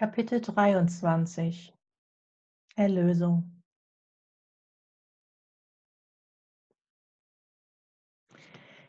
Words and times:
Kapitel 0.00 0.40
23 0.40 1.74
Erlösung 2.74 3.62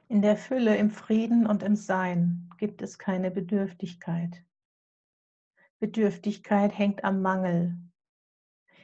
In 0.08 0.22
der 0.22 0.38
Fülle, 0.38 0.78
im 0.78 0.90
Frieden 0.90 1.46
und 1.46 1.64
im 1.64 1.76
Sein 1.76 2.50
gibt 2.58 2.82
es 2.82 2.98
keine 2.98 3.30
Bedürftigkeit. 3.30 4.42
Bedürftigkeit 5.80 6.78
hängt 6.78 7.04
am 7.04 7.22
Mangel. 7.22 7.78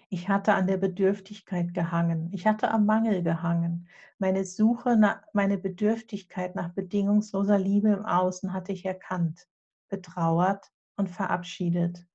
Ich 0.09 0.28
hatte 0.28 0.54
an 0.54 0.68
der 0.68 0.75
Bedürftigkeit 0.75 1.73
gehangen. 1.73 2.30
Ich 2.34 2.46
hatte 2.46 2.71
am 2.71 2.86
Mangel 2.86 3.24
gehangen. 3.24 3.88
Meine 4.18 4.44
Suche, 4.44 4.97
nach, 4.97 5.21
meine 5.32 5.57
Bedürftigkeit 5.57 6.55
nach 6.55 6.74
bedingungsloser 6.74 7.57
Liebe 7.57 7.88
im 7.88 8.05
Außen 8.05 8.52
hatte 8.52 8.74
ich 8.74 8.83
erkannt, 8.83 9.47
betrauert 9.88 10.74
und 10.97 11.10
verabschiedet. 11.10 12.05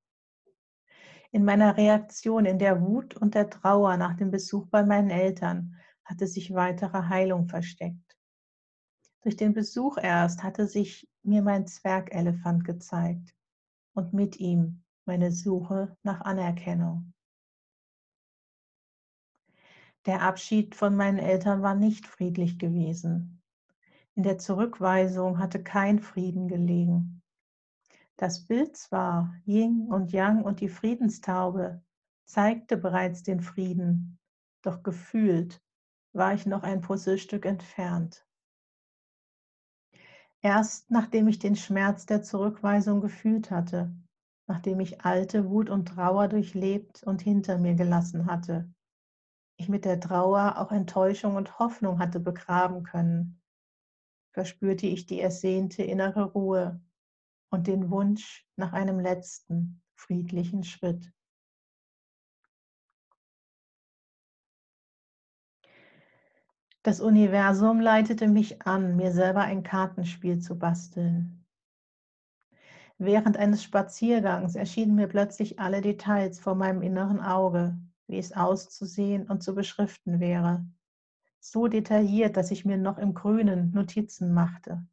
In 1.34 1.46
meiner 1.46 1.78
Reaktion, 1.78 2.44
in 2.44 2.58
der 2.58 2.82
Wut 2.82 3.16
und 3.16 3.34
der 3.34 3.48
Trauer 3.48 3.96
nach 3.96 4.14
dem 4.14 4.30
Besuch 4.30 4.66
bei 4.66 4.84
meinen 4.84 5.08
Eltern 5.08 5.76
hatte 6.04 6.26
sich 6.26 6.52
weitere 6.52 7.08
Heilung 7.08 7.48
versteckt. 7.48 8.18
Durch 9.22 9.36
den 9.36 9.54
Besuch 9.54 9.96
erst 9.96 10.42
hatte 10.42 10.66
sich 10.66 11.08
mir 11.22 11.40
mein 11.42 11.66
Zwergelefant 11.66 12.64
gezeigt 12.64 13.34
und 13.94 14.12
mit 14.12 14.40
ihm 14.40 14.82
meine 15.06 15.32
Suche 15.32 15.96
nach 16.02 16.20
Anerkennung. 16.20 17.14
Der 20.04 20.20
Abschied 20.20 20.74
von 20.74 20.96
meinen 20.96 21.18
Eltern 21.18 21.62
war 21.62 21.74
nicht 21.74 22.06
friedlich 22.06 22.58
gewesen. 22.58 23.40
In 24.14 24.22
der 24.22 24.36
Zurückweisung 24.36 25.38
hatte 25.38 25.62
kein 25.62 25.98
Frieden 25.98 26.48
gelegen. 26.48 27.21
Das 28.16 28.46
Bild 28.46 28.76
zwar, 28.76 29.34
Yin 29.46 29.88
und 29.90 30.12
Yang 30.12 30.42
und 30.42 30.60
die 30.60 30.68
Friedenstaube, 30.68 31.82
zeigte 32.24 32.76
bereits 32.76 33.22
den 33.22 33.40
Frieden, 33.40 34.18
doch 34.62 34.82
gefühlt 34.82 35.60
war 36.12 36.34
ich 36.34 36.46
noch 36.46 36.62
ein 36.62 36.80
Puzzlestück 36.80 37.46
entfernt. 37.46 38.26
Erst 40.40 40.90
nachdem 40.90 41.28
ich 41.28 41.38
den 41.38 41.56
Schmerz 41.56 42.04
der 42.06 42.22
Zurückweisung 42.22 43.00
gefühlt 43.00 43.50
hatte, 43.50 43.94
nachdem 44.46 44.80
ich 44.80 45.04
alte 45.04 45.48
Wut 45.48 45.70
und 45.70 45.86
Trauer 45.86 46.28
durchlebt 46.28 47.02
und 47.04 47.22
hinter 47.22 47.58
mir 47.58 47.74
gelassen 47.74 48.26
hatte, 48.26 48.72
ich 49.56 49.68
mit 49.68 49.84
der 49.84 50.00
Trauer 50.00 50.58
auch 50.58 50.72
Enttäuschung 50.72 51.36
und 51.36 51.58
Hoffnung 51.58 52.00
hatte 52.00 52.18
begraben 52.18 52.82
können, 52.82 53.40
verspürte 54.32 54.86
ich 54.86 55.06
die 55.06 55.20
ersehnte 55.20 55.84
innere 55.84 56.24
Ruhe, 56.24 56.80
und 57.52 57.66
den 57.66 57.90
Wunsch 57.90 58.46
nach 58.56 58.72
einem 58.72 58.98
letzten 58.98 59.82
friedlichen 59.94 60.64
Schritt. 60.64 61.12
Das 66.82 67.00
Universum 67.00 67.78
leitete 67.78 68.26
mich 68.26 68.62
an, 68.62 68.96
mir 68.96 69.12
selber 69.12 69.42
ein 69.42 69.62
Kartenspiel 69.62 70.40
zu 70.40 70.58
basteln. 70.58 71.44
Während 72.98 73.36
eines 73.36 73.62
Spaziergangs 73.62 74.56
erschienen 74.56 74.96
mir 74.96 75.06
plötzlich 75.06 75.60
alle 75.60 75.80
Details 75.80 76.40
vor 76.40 76.54
meinem 76.54 76.82
inneren 76.82 77.20
Auge, 77.20 77.78
wie 78.08 78.18
es 78.18 78.32
auszusehen 78.32 79.28
und 79.28 79.42
zu 79.42 79.54
beschriften 79.54 80.18
wäre. 80.18 80.66
So 81.38 81.68
detailliert, 81.68 82.36
dass 82.36 82.50
ich 82.50 82.64
mir 82.64 82.78
noch 82.78 82.98
im 82.98 83.14
Grünen 83.14 83.72
Notizen 83.72 84.32
machte 84.32 84.84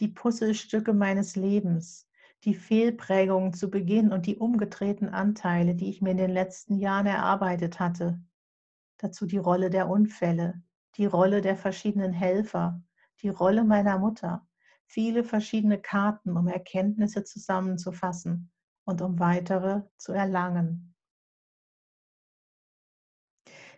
die 0.00 0.08
Puzzlestücke 0.08 0.92
meines 0.92 1.36
Lebens, 1.36 2.08
die 2.44 2.54
Fehlprägungen 2.54 3.52
zu 3.52 3.70
Beginn 3.70 4.12
und 4.12 4.26
die 4.26 4.36
umgedrehten 4.36 5.08
Anteile, 5.08 5.74
die 5.74 5.90
ich 5.90 6.02
mir 6.02 6.12
in 6.12 6.18
den 6.18 6.30
letzten 6.30 6.78
Jahren 6.78 7.06
erarbeitet 7.06 7.80
hatte. 7.80 8.20
Dazu 8.98 9.26
die 9.26 9.38
Rolle 9.38 9.70
der 9.70 9.88
Unfälle, 9.88 10.62
die 10.96 11.06
Rolle 11.06 11.40
der 11.40 11.56
verschiedenen 11.56 12.12
Helfer, 12.12 12.80
die 13.22 13.28
Rolle 13.28 13.64
meiner 13.64 13.98
Mutter, 13.98 14.46
viele 14.86 15.24
verschiedene 15.24 15.80
Karten, 15.80 16.36
um 16.36 16.46
Erkenntnisse 16.46 17.24
zusammenzufassen 17.24 18.50
und 18.84 19.02
um 19.02 19.18
weitere 19.18 19.82
zu 19.96 20.12
erlangen. 20.12 20.94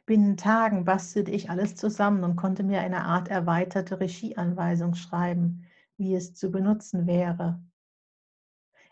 Binnen 0.06 0.36
Tagen 0.36 0.84
bastelte 0.84 1.30
ich 1.30 1.50
alles 1.50 1.76
zusammen 1.76 2.24
und 2.24 2.36
konnte 2.36 2.62
mir 2.62 2.80
eine 2.80 3.04
Art 3.04 3.28
erweiterte 3.28 4.00
Regieanweisung 4.00 4.94
schreiben, 4.94 5.66
wie 6.00 6.14
es 6.14 6.34
zu 6.34 6.50
benutzen 6.50 7.06
wäre. 7.06 7.62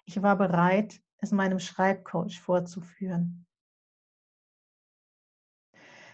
Ich 0.04 0.20
war 0.20 0.36
bereit, 0.36 1.00
es 1.16 1.32
meinem 1.32 1.58
Schreibcoach 1.58 2.38
vorzuführen. 2.38 3.46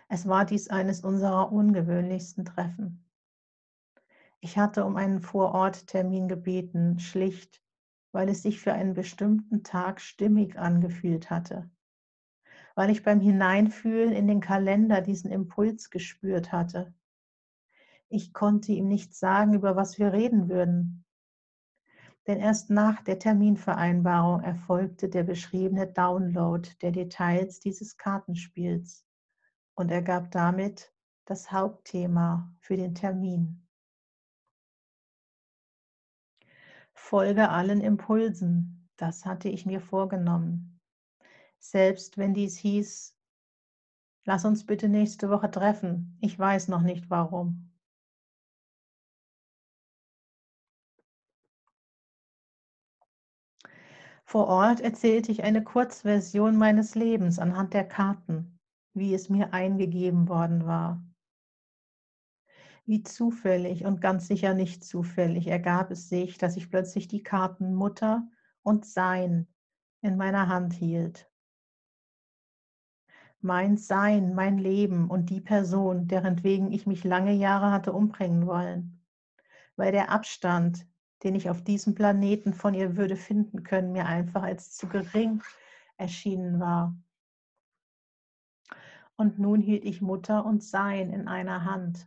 Es 0.08 0.28
war 0.28 0.44
dies 0.44 0.68
eines 0.70 1.00
unserer 1.00 1.50
ungewöhnlichsten 1.50 2.44
Treffen. 2.44 3.04
Ich 4.38 4.56
hatte 4.56 4.84
um 4.84 4.94
einen 4.94 5.20
Vororttermin 5.20 6.28
gebeten, 6.28 7.00
schlicht, 7.00 7.60
weil 8.12 8.28
es 8.28 8.42
sich 8.42 8.60
für 8.60 8.72
einen 8.72 8.94
bestimmten 8.94 9.64
Tag 9.64 10.00
stimmig 10.00 10.56
angefühlt 10.60 11.28
hatte, 11.28 11.68
weil 12.76 12.90
ich 12.90 13.02
beim 13.02 13.18
Hineinfühlen 13.20 14.12
in 14.12 14.28
den 14.28 14.40
Kalender 14.40 15.00
diesen 15.00 15.32
Impuls 15.32 15.90
gespürt 15.90 16.52
hatte. 16.52 16.94
Ich 18.14 18.32
konnte 18.32 18.70
ihm 18.70 18.86
nicht 18.86 19.12
sagen, 19.12 19.54
über 19.54 19.74
was 19.74 19.98
wir 19.98 20.12
reden 20.12 20.48
würden. 20.48 21.04
Denn 22.28 22.38
erst 22.38 22.70
nach 22.70 23.02
der 23.02 23.18
Terminvereinbarung 23.18 24.40
erfolgte 24.40 25.08
der 25.08 25.24
beschriebene 25.24 25.88
Download 25.88 26.70
der 26.80 26.92
Details 26.92 27.58
dieses 27.58 27.96
Kartenspiels 27.96 29.04
und 29.74 29.90
er 29.90 30.00
gab 30.00 30.30
damit 30.30 30.94
das 31.24 31.50
Hauptthema 31.50 32.54
für 32.60 32.76
den 32.76 32.94
Termin. 32.94 33.66
Folge 36.92 37.48
allen 37.48 37.80
Impulsen, 37.80 38.88
das 38.94 39.26
hatte 39.26 39.48
ich 39.48 39.66
mir 39.66 39.80
vorgenommen. 39.80 40.78
Selbst 41.58 42.16
wenn 42.16 42.32
dies 42.32 42.56
hieß, 42.58 43.18
lass 44.24 44.44
uns 44.44 44.64
bitte 44.64 44.88
nächste 44.88 45.30
Woche 45.30 45.50
treffen, 45.50 46.16
ich 46.20 46.38
weiß 46.38 46.68
noch 46.68 46.82
nicht 46.82 47.10
warum. 47.10 47.73
Vor 54.24 54.48
Ort 54.48 54.80
erzählte 54.80 55.30
ich 55.30 55.44
eine 55.44 55.62
Kurzversion 55.62 56.56
meines 56.56 56.94
Lebens 56.94 57.38
anhand 57.38 57.74
der 57.74 57.86
Karten, 57.86 58.58
wie 58.94 59.14
es 59.14 59.28
mir 59.28 59.52
eingegeben 59.52 60.28
worden 60.28 60.66
war. 60.66 61.02
Wie 62.86 63.02
zufällig 63.02 63.84
und 63.84 64.00
ganz 64.00 64.26
sicher 64.26 64.54
nicht 64.54 64.84
zufällig 64.84 65.46
ergab 65.46 65.90
es 65.90 66.08
sich, 66.08 66.36
dass 66.36 66.56
ich 66.56 66.70
plötzlich 66.70 67.08
die 67.08 67.22
Karten 67.22 67.74
Mutter 67.74 68.28
und 68.62 68.84
Sein 68.84 69.46
in 70.02 70.16
meiner 70.16 70.48
Hand 70.48 70.72
hielt. 70.74 71.30
Mein 73.40 73.76
Sein, 73.76 74.34
mein 74.34 74.58
Leben 74.58 75.10
und 75.10 75.30
die 75.30 75.40
Person, 75.40 76.08
deren 76.08 76.42
wegen 76.42 76.72
ich 76.72 76.86
mich 76.86 77.04
lange 77.04 77.32
Jahre 77.32 77.70
hatte 77.70 77.92
umbringen 77.92 78.46
wollen. 78.46 79.04
Weil 79.76 79.92
der 79.92 80.10
Abstand, 80.10 80.86
den 81.24 81.34
ich 81.34 81.48
auf 81.48 81.62
diesem 81.62 81.94
Planeten 81.94 82.52
von 82.52 82.74
ihr 82.74 82.96
würde 82.96 83.16
finden 83.16 83.62
können, 83.62 83.92
mir 83.92 84.06
einfach 84.06 84.42
als 84.42 84.76
zu 84.76 84.86
gering 84.86 85.42
erschienen 85.96 86.60
war. 86.60 86.94
Und 89.16 89.38
nun 89.38 89.60
hielt 89.60 89.84
ich 89.84 90.02
Mutter 90.02 90.44
und 90.44 90.62
Sein 90.62 91.10
in 91.10 91.26
einer 91.26 91.64
Hand. 91.64 92.06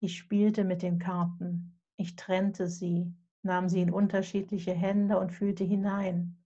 Ich 0.00 0.18
spielte 0.18 0.64
mit 0.64 0.82
den 0.82 0.98
Karten, 0.98 1.78
ich 1.96 2.16
trennte 2.16 2.68
sie, 2.68 3.14
nahm 3.42 3.68
sie 3.68 3.80
in 3.80 3.90
unterschiedliche 3.90 4.74
Hände 4.74 5.18
und 5.18 5.30
fühlte 5.32 5.64
hinein. 5.64 6.36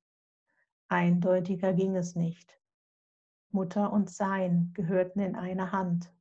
Eindeutiger 0.89 1.73
ging 1.73 1.97
es 1.97 2.15
nicht. 2.15 2.61
Mutter 3.51 3.93
und 3.93 4.11
Sein 4.11 4.71
gehörten 4.75 5.21
in 5.21 5.35
eine 5.35 5.73
Hand. 5.73 6.13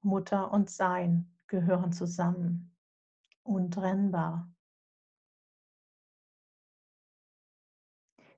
Mutter 0.00 0.52
und 0.52 0.70
Sein 0.70 1.28
gehören 1.48 1.92
zusammen 1.92 2.77
untrennbar. 3.48 4.52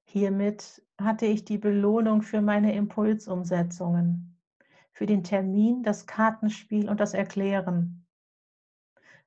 Hiermit 0.04 0.82
hatte 0.98 1.26
ich 1.26 1.44
die 1.44 1.58
Belohnung 1.58 2.22
für 2.22 2.40
meine 2.40 2.74
Impulsumsetzungen, 2.74 4.40
für 4.92 5.06
den 5.06 5.22
Termin, 5.22 5.82
das 5.82 6.06
Kartenspiel 6.06 6.88
und 6.88 6.98
das 7.00 7.14
Erklären. 7.14 8.06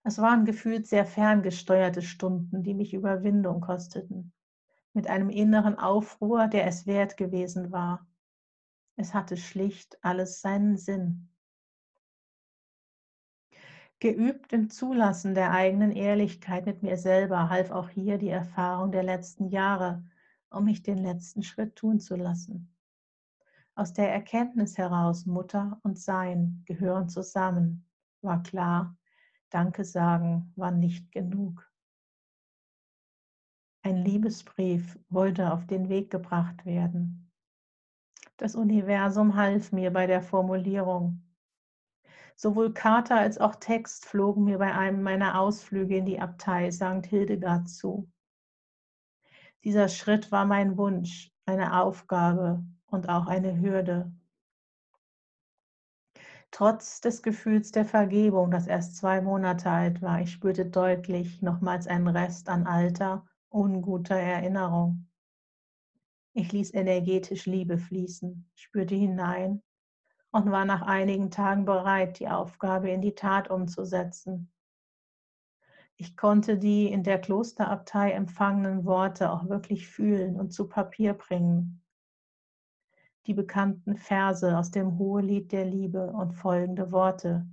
Es 0.03 0.17
waren 0.17 0.43
gefühlt 0.43 0.85
sehr 0.85 1.05
ferngesteuerte 1.05 2.01
Stunden, 2.01 2.63
die 2.63 2.73
mich 2.73 2.93
Überwindung 2.93 3.61
kosteten, 3.61 4.33
mit 4.93 5.07
einem 5.07 5.29
inneren 5.29 5.79
Aufruhr, 5.79 6.47
der 6.47 6.67
es 6.67 6.85
wert 6.85 7.15
gewesen 7.15 7.71
war. 7.71 8.05
Es 8.97 9.13
hatte 9.13 9.37
schlicht 9.37 9.97
alles 10.03 10.41
seinen 10.41 10.77
Sinn. 10.77 11.32
Geübt 14.03 14.51
im 14.51 14.69
Zulassen 14.69 15.33
der 15.33 15.51
eigenen 15.51 15.93
Ehrlichkeit 15.93 16.65
mit 16.65 16.83
mir 16.83 16.97
selber 16.97 17.47
half 17.47 17.71
auch 17.71 17.87
hier 17.87 18.17
die 18.17 18.27
Erfahrung 18.27 18.91
der 18.91 19.01
letzten 19.01 19.47
Jahre, 19.47 20.03
um 20.49 20.65
mich 20.65 20.83
den 20.83 20.97
letzten 20.97 21.41
Schritt 21.41 21.77
tun 21.77 22.01
zu 22.01 22.17
lassen. 22.17 22.75
Aus 23.75 23.93
der 23.93 24.11
Erkenntnis 24.11 24.77
heraus, 24.77 25.25
Mutter 25.25 25.79
und 25.83 25.97
Sein 25.97 26.63
gehören 26.65 27.07
zusammen, 27.07 27.85
war 28.21 28.43
klar, 28.43 28.97
Danke 29.49 29.85
sagen 29.85 30.51
war 30.57 30.71
nicht 30.71 31.09
genug. 31.13 31.71
Ein 33.83 33.95
Liebesbrief 33.95 34.99
wollte 35.07 35.53
auf 35.53 35.65
den 35.65 35.87
Weg 35.87 36.11
gebracht 36.11 36.65
werden. 36.65 37.31
Das 38.35 38.55
Universum 38.55 39.37
half 39.37 39.71
mir 39.71 39.93
bei 39.93 40.07
der 40.07 40.21
Formulierung. 40.21 41.22
Sowohl 42.35 42.73
Karte 42.73 43.15
als 43.15 43.37
auch 43.37 43.55
Text 43.55 44.05
flogen 44.05 44.43
mir 44.43 44.57
bei 44.57 44.73
einem 44.73 45.01
meiner 45.03 45.39
Ausflüge 45.39 45.97
in 45.97 46.05
die 46.05 46.19
Abtei 46.19 46.71
St. 46.71 47.05
Hildegard 47.05 47.69
zu. 47.69 48.09
Dieser 49.63 49.87
Schritt 49.87 50.31
war 50.31 50.45
mein 50.45 50.77
Wunsch, 50.77 51.31
eine 51.45 51.81
Aufgabe, 51.81 52.63
und 52.87 53.09
auch 53.09 53.27
eine 53.27 53.59
Hürde. 53.59 54.11
Trotz 56.51 57.01
des 57.01 57.23
Gefühls 57.23 57.71
der 57.71 57.85
Vergebung, 57.85 58.51
das 58.51 58.67
erst 58.67 58.97
zwei 58.97 59.21
Monate 59.21 59.69
alt 59.69 60.01
war, 60.01 60.21
ich 60.21 60.31
spürte 60.31 60.65
deutlich 60.65 61.41
nochmals 61.41 61.87
einen 61.87 62.07
Rest 62.07 62.49
an 62.49 62.67
alter, 62.67 63.25
unguter 63.49 64.15
Erinnerung. 64.15 65.07
Ich 66.33 66.51
ließ 66.51 66.73
energetisch 66.73 67.45
Liebe 67.47 67.77
fließen, 67.77 68.49
spürte 68.55 68.95
hinein 68.95 69.63
und 70.33 70.51
war 70.51 70.65
nach 70.65 70.81
einigen 70.81 71.31
Tagen 71.31 71.63
bereit, 71.63 72.19
die 72.19 72.27
Aufgabe 72.27 72.89
in 72.89 72.99
die 72.99 73.15
Tat 73.15 73.49
umzusetzen. 73.49 74.51
Ich 75.95 76.17
konnte 76.17 76.57
die 76.57 76.91
in 76.91 77.03
der 77.03 77.21
Klosterabtei 77.21 78.11
empfangenen 78.11 78.83
Worte 78.83 79.31
auch 79.31 79.47
wirklich 79.47 79.87
fühlen 79.87 80.37
und 80.37 80.51
zu 80.51 80.67
Papier 80.67 81.13
bringen 81.13 81.79
die 83.25 83.33
bekannten 83.33 83.95
Verse 83.95 84.57
aus 84.57 84.71
dem 84.71 84.97
Hohelied 84.97 85.51
der 85.51 85.65
Liebe 85.65 86.11
und 86.11 86.33
folgende 86.33 86.91
Worte 86.91 87.47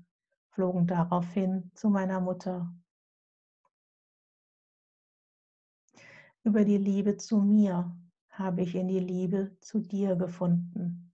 flogen 0.51 0.87
daraufhin 0.87 1.71
zu 1.75 1.91
meiner 1.91 2.21
Mutter. 2.21 2.75
Über 6.43 6.65
die 6.65 6.79
Liebe 6.79 7.17
zu 7.17 7.41
mir 7.41 7.97
habe 8.31 8.63
ich 8.63 8.75
in 8.75 8.89
die 8.89 9.01
Liebe 9.01 9.57
zu 9.61 9.81
dir 9.81 10.17
gefunden. 10.17 11.10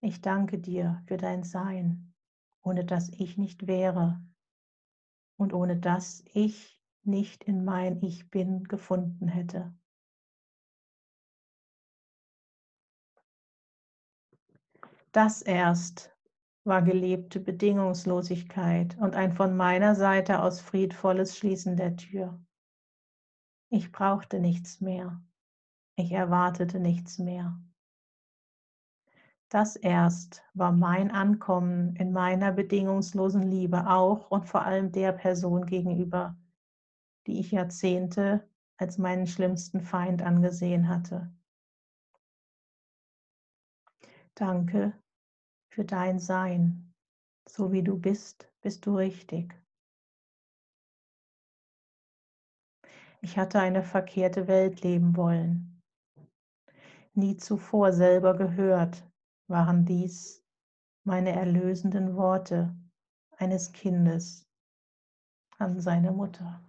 Ich 0.00 0.20
danke 0.20 0.58
dir 0.58 1.02
für 1.06 1.16
dein 1.16 1.42
Sein, 1.42 2.14
ohne 2.62 2.84
das 2.84 3.08
ich 3.10 3.38
nicht 3.38 3.66
wäre 3.66 4.22
und 5.38 5.52
ohne 5.52 5.78
das 5.78 6.24
ich 6.32 6.80
nicht 7.02 7.44
in 7.44 7.64
mein 7.64 8.02
Ich 8.02 8.30
bin 8.30 8.64
gefunden 8.64 9.28
hätte. 9.28 9.74
Das 15.12 15.40
erst 15.40 16.14
war 16.64 16.82
gelebte 16.82 17.40
Bedingungslosigkeit 17.40 18.98
und 18.98 19.14
ein 19.14 19.32
von 19.32 19.56
meiner 19.56 19.94
Seite 19.94 20.42
aus 20.42 20.60
friedvolles 20.60 21.38
Schließen 21.38 21.76
der 21.76 21.96
Tür. 21.96 22.38
Ich 23.70 23.92
brauchte 23.92 24.40
nichts 24.40 24.80
mehr. 24.80 25.22
Ich 25.96 26.12
erwartete 26.12 26.80
nichts 26.80 27.18
mehr. 27.18 27.58
Das 29.48 29.76
erst 29.76 30.42
war 30.54 30.72
mein 30.72 31.12
Ankommen 31.12 31.94
in 31.96 32.10
meiner 32.12 32.50
bedingungslosen 32.50 33.42
Liebe 33.42 33.86
auch 33.88 34.30
und 34.32 34.44
vor 34.44 34.62
allem 34.62 34.90
der 34.90 35.12
Person 35.12 35.66
gegenüber, 35.66 36.36
die 37.28 37.38
ich 37.38 37.52
Jahrzehnte 37.52 38.48
als 38.76 38.98
meinen 38.98 39.28
schlimmsten 39.28 39.80
Feind 39.80 40.20
angesehen 40.20 40.88
hatte. 40.88 41.32
Danke 44.34 44.92
für 45.70 45.84
dein 45.84 46.18
Sein. 46.18 46.92
So 47.48 47.70
wie 47.70 47.84
du 47.84 47.96
bist, 47.96 48.52
bist 48.60 48.84
du 48.84 48.96
richtig. 48.96 49.54
Ich 53.20 53.38
hatte 53.38 53.60
eine 53.60 53.84
verkehrte 53.84 54.48
Welt 54.48 54.82
leben 54.82 55.16
wollen. 55.16 55.80
Nie 57.14 57.36
zuvor 57.36 57.92
selber 57.92 58.36
gehört 58.36 59.06
waren 59.48 59.84
dies 59.84 60.44
meine 61.04 61.32
erlösenden 61.32 62.16
Worte 62.16 62.74
eines 63.36 63.72
Kindes 63.72 64.46
an 65.58 65.80
seine 65.80 66.12
Mutter. 66.12 66.62